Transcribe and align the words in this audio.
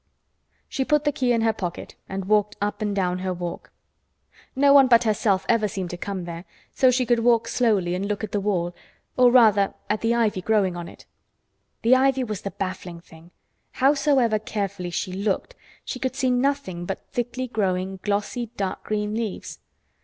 She 0.67 0.83
put 0.83 1.03
the 1.03 1.11
key 1.11 1.31
in 1.31 1.41
her 1.41 1.53
pocket 1.53 1.93
and 2.09 2.25
walked 2.25 2.57
up 2.59 2.81
and 2.81 2.95
down 2.95 3.19
her 3.19 3.31
walk. 3.31 3.71
No 4.55 4.73
one 4.73 4.87
but 4.87 5.03
herself 5.03 5.45
ever 5.47 5.67
seemed 5.67 5.91
to 5.91 5.95
come 5.97 6.23
there, 6.25 6.45
so 6.73 6.89
she 6.89 7.05
could 7.05 7.19
walk 7.19 7.47
slowly 7.47 7.93
and 7.93 8.07
look 8.07 8.23
at 8.23 8.31
the 8.31 8.39
wall, 8.39 8.73
or, 9.15 9.29
rather, 9.29 9.75
at 9.91 10.01
the 10.01 10.15
ivy 10.15 10.41
growing 10.41 10.75
on 10.75 10.87
it. 10.87 11.05
The 11.83 11.95
ivy 11.95 12.23
was 12.23 12.41
the 12.41 12.49
baffling 12.49 13.01
thing. 13.01 13.29
Howsoever 13.73 14.39
carefully 14.39 14.89
she 14.89 15.13
looked 15.13 15.53
she 15.85 15.99
could 15.99 16.15
see 16.15 16.31
nothing 16.31 16.87
but 16.87 17.05
thickly 17.11 17.47
growing, 17.47 17.99
glossy, 18.01 18.47
dark 18.57 18.83
green 18.83 19.13
leaves. 19.13 19.59